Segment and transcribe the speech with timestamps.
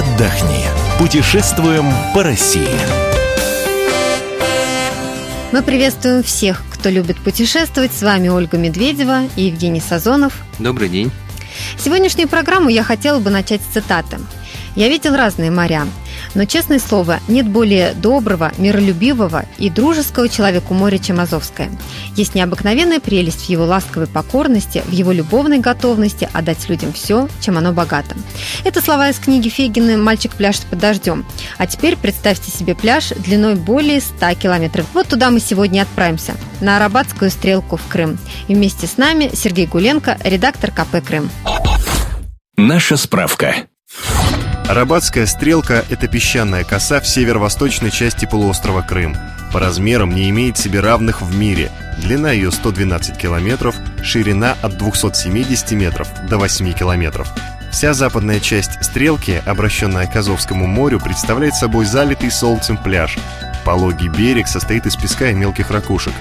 [0.00, 0.64] отдохни.
[0.98, 2.68] Путешествуем по России.
[5.52, 7.92] Мы приветствуем всех, кто любит путешествовать.
[7.92, 10.32] С вами Ольга Медведева и Евгений Сазонов.
[10.58, 11.10] Добрый день.
[11.78, 14.18] Сегодняшнюю программу я хотела бы начать с цитаты.
[14.74, 15.86] «Я видел разные моря,
[16.34, 21.70] но, честное слово, нет более доброго, миролюбивого и дружеского человеку моря, чем Азовское.
[22.20, 27.56] Есть необыкновенная прелесть в его ласковой покорности, в его любовной готовности отдать людям все, чем
[27.56, 28.14] оно богато.
[28.62, 31.24] Это слова из книги Фегина «Мальчик пляж под дождем».
[31.56, 34.84] А теперь представьте себе пляж длиной более 100 километров.
[34.92, 38.18] Вот туда мы сегодня отправимся, на Арабатскую стрелку в Крым.
[38.48, 41.30] И вместе с нами Сергей Гуленко, редактор КП «Крым».
[42.58, 43.54] Наша справка.
[44.68, 49.16] Арабатская стрелка– это песчаная коса в северо-восточной части полуострова Крым.
[49.52, 51.70] По размерам не имеет себе равных в мире.
[51.98, 57.28] Длина ее 112 километров, ширина от 270 метров до 8 километров.
[57.70, 63.16] Вся западная часть стрелки, обращенная к Азовскому морю, представляет собой залитый солнцем пляж.
[63.64, 66.14] Пологий берег состоит из песка и мелких ракушек.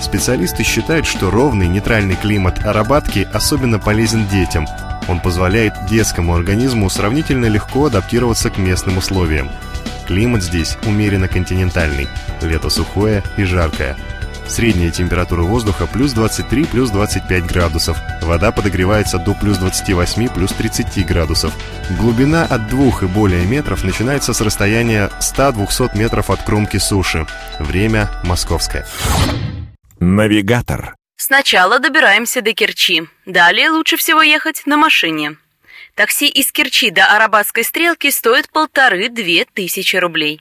[0.00, 4.66] Специалисты считают, что ровный нейтральный климат Арабатки особенно полезен детям–
[5.08, 9.50] он позволяет детскому организму сравнительно легко адаптироваться к местным условиям.
[10.06, 12.08] Климат здесь умеренно континентальный,
[12.42, 13.96] лето сухое и жаркое.
[14.46, 17.96] Средняя температура воздуха плюс 23, плюс 25 градусов.
[18.22, 21.54] Вода подогревается до плюс 28, плюс 30 градусов.
[21.98, 27.26] Глубина от 2 и более метров начинается с расстояния 100-200 метров от кромки суши.
[27.58, 28.86] Время московское.
[29.98, 30.94] Навигатор.
[31.16, 33.04] Сначала добираемся до Керчи.
[33.24, 35.36] Далее лучше всего ехать на машине.
[35.94, 40.40] Такси из Керчи до Арабатской стрелки стоит полторы-две тысячи рублей.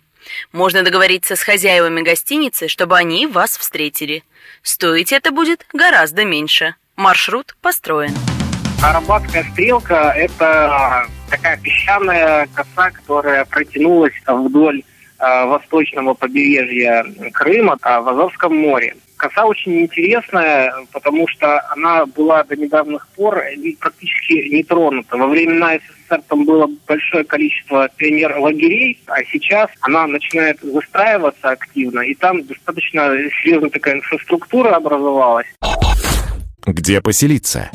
[0.51, 4.23] Можно договориться с хозяевами гостиницы, чтобы они вас встретили.
[4.63, 6.73] Стоить это будет гораздо меньше.
[6.95, 8.15] Маршрут построен.
[8.81, 14.83] Арабатская стрелка– это такая песчаная коса, которая протянулась вдоль
[15.45, 18.95] восточного побережья Крыма а в Азовском море.
[19.17, 23.41] Коса очень интересная, потому что она была до недавних пор
[23.79, 25.15] практически не тронута.
[25.15, 32.13] Во времена СССР там было большое количество пионер-лагерей, а сейчас она начинает застраиваться активно, и
[32.15, 35.47] там достаточно серьезная такая инфраструктура образовалась.
[36.65, 37.71] Где поселиться?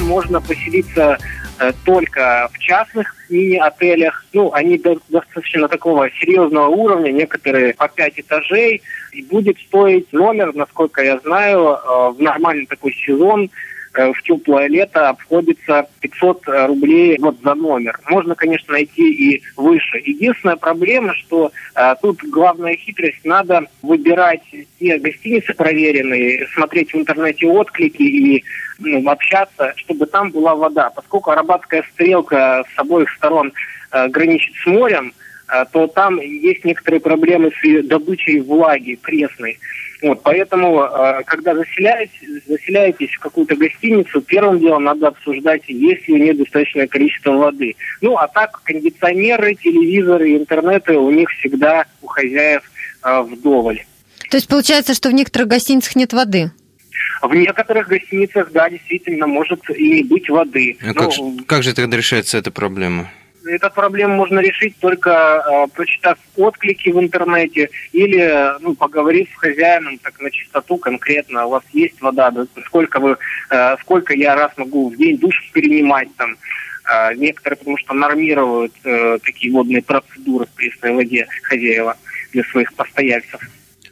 [0.00, 1.18] Можно поселиться
[1.60, 4.24] Э, только в частных мини-отелях.
[4.32, 8.80] Ну, они достаточно такого серьезного уровня, некоторые по пять этажей.
[9.12, 13.50] И будет стоить номер, насколько я знаю, э, в нормальный такой сезон
[13.92, 17.98] в теплое лето обходится 500 э, рублей вот за номер.
[18.08, 19.98] Можно, конечно, найти и выше.
[20.04, 24.42] Единственная проблема, что э, тут главная хитрость, надо выбирать
[24.78, 28.44] те гостиницы проверенные, смотреть в интернете отклики и
[28.78, 30.90] ну, общаться, чтобы там была вода.
[30.90, 33.52] Поскольку арабатская стрелка с обоих сторон
[33.90, 35.12] э, граничит с морем,
[35.48, 39.58] э, то там есть некоторые проблемы с добычей влаги пресной.
[40.02, 46.14] Вот, поэтому, э, когда заселяетесь, заселяетесь в какую-то гостиницу, первым делом надо обсуждать, есть ли
[46.14, 47.76] у нее достаточное количество воды.
[48.00, 52.62] Ну, а так, кондиционеры, телевизоры, интернеты у них всегда у хозяев
[53.04, 53.84] э, вдоволь.
[54.30, 56.50] То есть получается, что в некоторых гостиницах нет воды?
[57.20, 60.78] В некоторых гостиницах, да, действительно, может и не быть воды.
[60.80, 63.10] А ну, как, же, как же тогда решается эта проблема?
[63.46, 69.98] Эту проблему можно решить только э, прочитав отклики в интернете или ну, поговорив с хозяином
[69.98, 71.46] так на чистоту конкретно.
[71.46, 73.16] У вас есть вода, да, сколько вы,
[73.50, 76.36] э, сколько я раз могу в день душ перенимать там.
[76.90, 81.96] Э, некоторые, потому что нормируют э, такие водные процедуры в пресной воде хозяева
[82.32, 83.40] для своих постояльцев.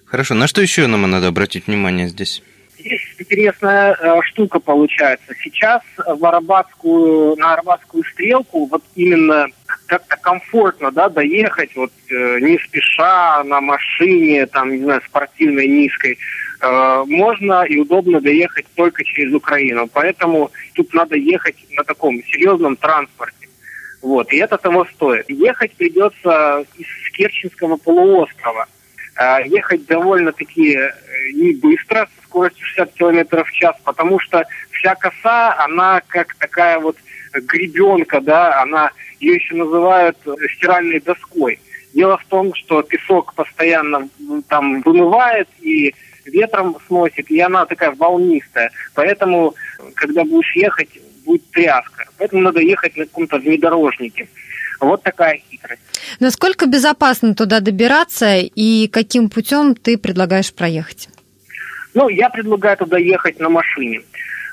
[0.04, 2.42] Хорошо, на что еще нам надо обратить внимание здесь?
[2.88, 5.34] Здесь интересная э, штука получается.
[5.42, 9.48] Сейчас в Арабатскую, на Арабатскую стрелку вот именно
[9.84, 16.16] как-то комфортно да, доехать, вот э, не спеша, на машине, там, не знаю, спортивной, низкой,
[16.62, 19.86] э, можно и удобно доехать только через Украину.
[19.92, 23.48] Поэтому тут надо ехать на таком серьезном транспорте.
[24.00, 25.28] Вот, и это того стоит.
[25.28, 28.66] Ехать придется из Керченского полуострова.
[29.20, 30.90] Э, ехать довольно-таки э,
[31.34, 36.96] не быстро, скоростью 60 км в час, потому что вся коса, она как такая вот
[37.32, 38.90] гребенка, да, она
[39.20, 41.60] ее еще называют э, стиральной доской.
[41.94, 44.08] Дело в том, что песок постоянно
[44.48, 45.94] там вымывает и
[46.24, 48.70] ветром сносит, и она такая волнистая.
[48.94, 49.54] Поэтому,
[49.94, 50.90] когда будешь ехать,
[51.24, 52.04] будет тряска.
[52.18, 54.28] Поэтому надо ехать на каком-то внедорожнике.
[54.80, 55.82] Вот такая хитрость.
[56.20, 61.08] Насколько безопасно туда добираться и каким путем ты предлагаешь проехать?
[61.98, 64.02] Ну, я предлагаю туда ехать на машине.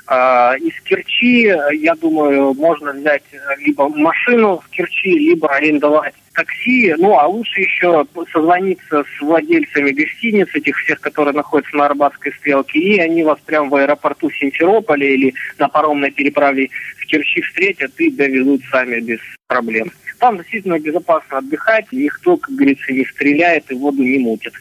[0.08, 1.42] А, из Керчи,
[1.74, 3.22] я думаю, можно взять
[3.58, 10.48] либо машину в Керчи, либо арендовать такси, ну а лучше еще созвониться с владельцами гостиниц,
[10.54, 15.32] этих всех, которые находятся на Арбатской стрелке, и они вас прямо в аэропорту Симферополя или
[15.60, 19.92] на паромной переправе в Керчи встретят и довезут сами без проблем.
[20.18, 24.52] Там действительно безопасно отдыхать, никто, как говорится, не стреляет и воду не мутит.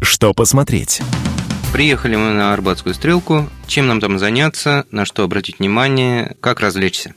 [0.00, 1.02] Что посмотреть?
[1.72, 3.46] Приехали мы на Арбатскую стрелку.
[3.66, 4.86] Чем нам там заняться?
[4.90, 6.34] На что обратить внимание?
[6.40, 7.14] Как развлечься?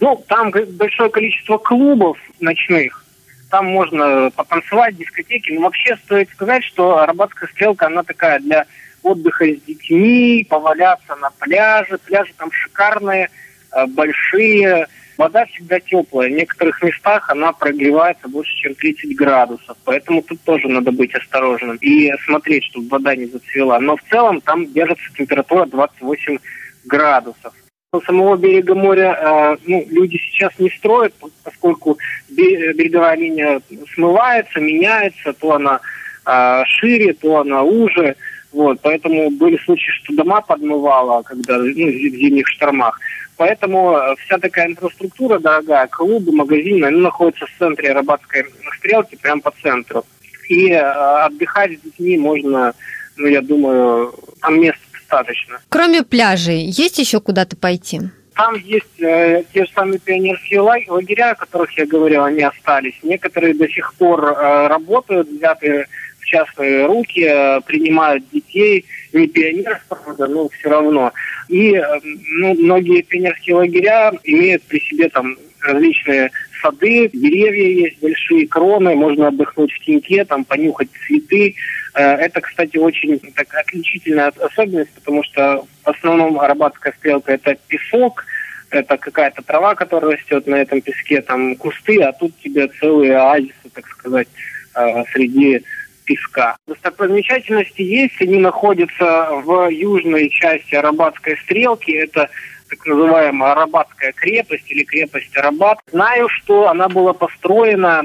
[0.00, 3.04] Ну, там большое количество клубов ночных.
[3.50, 5.52] Там можно потанцевать, дискотеки.
[5.52, 8.66] Но вообще стоит сказать, что Арбатская стрелка, она такая для
[9.02, 11.98] отдыха с детьми, поваляться на пляже.
[11.98, 13.28] Пляжи там шикарные,
[13.72, 14.88] э, большие,
[15.20, 16.30] Вода всегда теплая.
[16.30, 19.76] В некоторых местах она прогревается больше, чем 30 градусов.
[19.84, 23.78] Поэтому тут тоже надо быть осторожным и смотреть, чтобы вода не зацвела.
[23.80, 26.38] Но в целом там держится температура 28
[26.86, 27.52] градусов.
[27.92, 31.12] У самого берега моря э, ну, люди сейчас не строят,
[31.44, 31.98] поскольку
[32.30, 33.60] береговая линия
[33.92, 35.80] смывается, меняется, то она
[36.24, 38.16] э, шире, то она уже.
[38.52, 42.98] Вот, поэтому были случаи, что дома подмывало, когда ну, в зимних штормах.
[43.36, 48.44] Поэтому э, вся такая инфраструктура дорогая, клубы, магазины, они находятся в центре Рабатской
[48.78, 50.04] стрелки, прямо по центру.
[50.48, 52.74] И э, отдыхать с детьми можно,
[53.16, 54.80] ну, я думаю, там места
[55.10, 55.60] достаточно.
[55.68, 58.00] Кроме пляжей, есть еще куда-то пойти?
[58.34, 62.94] Там есть э, те же самые пионерские лагеря, о которых я говорил, они остались.
[63.02, 65.86] Некоторые до сих пор э, работают, взятые
[66.30, 71.12] частные руки, э, принимают детей, не пионеров, правда, но все равно.
[71.48, 76.30] И ну, многие пионерские лагеря имеют при себе там различные
[76.62, 81.54] сады, деревья есть, большие кроны, можно отдохнуть в теньке, там понюхать цветы.
[81.94, 88.24] Э, это, кстати, очень так, отличительная особенность, потому что в основном арабатская стрелка– это песок,
[88.70, 93.70] это какая-то трава, которая растет на этом песке, там кусты, а тут тебе целые оазисы,
[93.74, 94.28] так сказать,
[94.76, 95.62] э, среди
[96.10, 96.56] песка.
[96.66, 102.28] Достопримечательности есть, они находятся в южной части Арабатской стрелки, это
[102.68, 105.78] так называемая Арабатская крепость или крепость Арабат.
[105.92, 108.02] Знаю, что она была построена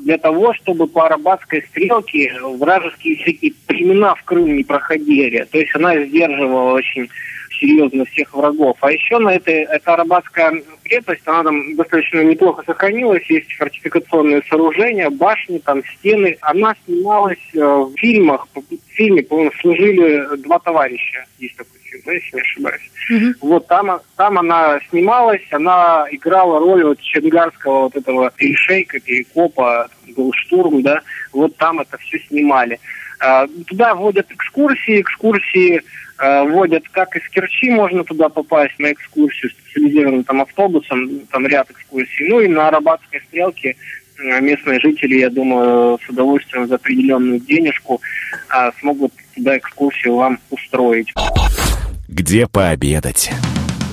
[0.00, 5.46] для того, чтобы по Арабатской стрелке вражеские всякие племена в Крым не проходили.
[5.50, 7.10] То есть она сдерживала очень
[7.62, 8.76] серьезно всех врагов.
[8.80, 15.08] А еще на этой, эта арабатская крепость, она там достаточно неплохо сохранилась, есть фортификационные сооружения,
[15.10, 16.36] башни, там стены.
[16.40, 22.12] Она снималась э, в фильмах, в фильме, по-моему, служили два товарища, есть такой фильм, да,
[22.12, 22.90] если не ошибаюсь.
[23.10, 23.32] Mm-hmm.
[23.40, 30.32] Вот там, там она снималась, она играла роль вот ченгарского вот этого перешейка, перекопа, был
[30.34, 31.00] штурм, да,
[31.32, 32.80] вот там это все снимали.
[33.22, 35.80] А, туда вводят экскурсии, экскурсии
[36.18, 41.70] э, вводят, как из Керчи можно туда попасть на экскурсию специализированным там автобусом, там ряд
[41.70, 42.28] экскурсий.
[42.28, 43.76] Ну и на Арабатской стрелке
[44.18, 48.00] э, местные жители, я думаю, с удовольствием за определенную денежку
[48.52, 51.14] э, смогут туда экскурсию вам устроить.
[52.08, 53.30] Где пообедать?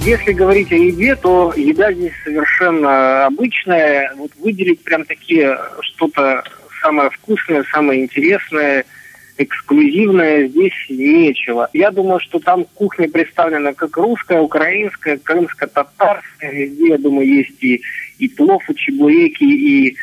[0.03, 4.11] Если говорить о еде, то еда здесь совершенно обычная.
[4.15, 6.43] Вот выделить прям такие что-то
[6.81, 8.85] самое вкусное, самое интересное–
[9.39, 11.69] эксклюзивное здесь нечего.
[11.73, 16.51] Я думаю, что там кухня представлена как русская, украинская, крымско-татарская.
[16.51, 17.81] Везде, я думаю, есть и,
[18.17, 19.97] и плов, и чебуреки, и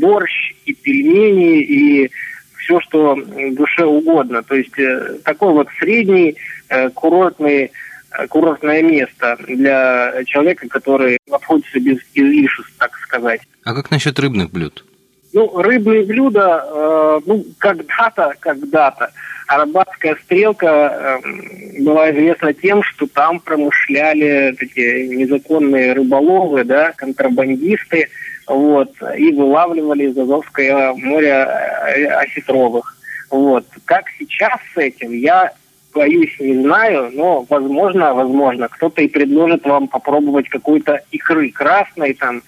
[0.00, 2.10] борщ, и пельмени, и
[2.56, 3.16] все, что
[3.52, 4.42] душе угодно.
[4.42, 6.36] То есть э, такой вот средний
[6.68, 7.70] э, курортный
[8.10, 13.42] э, курортное место для человека, который обходится без излишеств, так сказать.
[13.62, 14.84] А как насчет рыбных блюд?
[15.32, 19.12] Ну, рыбные блюда, э, ну, когда-то, когда-то
[19.46, 28.08] арабатская стрелка э, была известна тем, что там промышляли такие незаконные рыболовы, да, контрабандисты,
[28.46, 32.96] вот, и вылавливали из Азовского моря э, осетровых.
[33.30, 33.64] Вот.
[33.84, 35.52] Как сейчас с этим, я
[35.94, 42.42] боюсь, не знаю, но возможно, возможно, кто-то и предложит вам попробовать какой-то икры красной, там,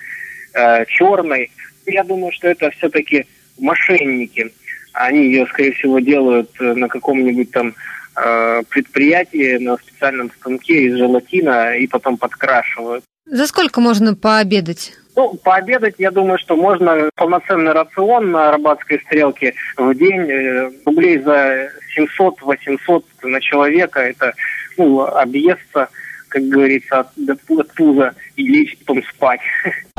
[0.54, 1.50] э, черной,
[1.86, 3.26] я думаю, что это все-таки
[3.58, 4.52] мошенники.
[4.92, 7.74] Они ее, скорее всего, делают э, на каком-нибудь там
[8.16, 13.04] э, предприятии на специальном станке из желатина и потом подкрашивают.
[13.26, 14.92] За сколько можно пообедать?
[15.14, 21.18] Ну, пообедать, я думаю, что можно полноценный рацион на Арбатской стрелке в день э, рублей
[21.18, 21.70] за
[22.18, 24.00] 700-800 на человека.
[24.00, 24.34] Это
[24.78, 25.88] ну, объесться,
[26.28, 29.40] как говорится, от, от пуза и лечь потом спать.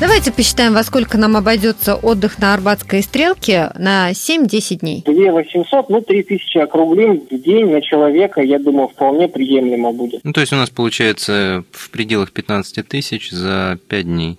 [0.00, 5.02] Давайте посчитаем, во сколько нам обойдется отдых на Арбатской стрелке на 7-10 дней.
[5.06, 10.20] 2 800, ну, 3 тысячи округлим в день на человека, я думаю, вполне приемлемо будет.
[10.24, 14.38] Ну, то есть у нас получается в пределах 15 тысяч за 5 дней.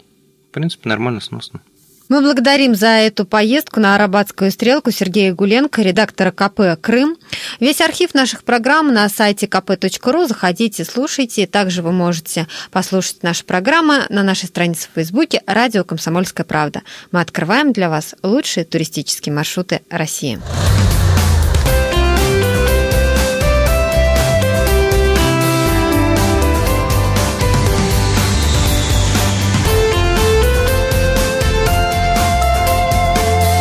[0.50, 1.62] В принципе, нормально, сносно.
[2.08, 7.18] Мы благодарим за эту поездку на Арабатскую стрелку Сергея Гуленко, редактора КП «Крым».
[7.60, 10.28] Весь архив наших программ на сайте kp.ru.
[10.28, 11.48] Заходите, слушайте.
[11.48, 16.84] Также вы можете послушать наши программы на нашей странице в Фейсбуке «Радио Комсомольская правда».
[17.12, 20.40] Мы открываем для вас лучшие туристические маршруты России.